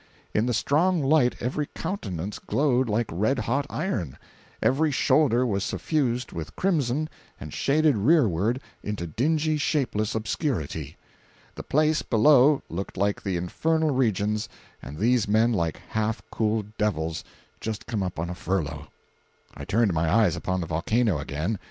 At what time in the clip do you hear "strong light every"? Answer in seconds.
0.55-1.67